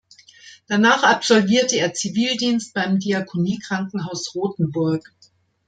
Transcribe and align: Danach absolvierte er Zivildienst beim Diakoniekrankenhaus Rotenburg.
Danach 0.65 1.03
absolvierte 1.03 1.75
er 1.77 1.93
Zivildienst 1.93 2.73
beim 2.73 2.97
Diakoniekrankenhaus 2.97 4.33
Rotenburg. 4.33 5.13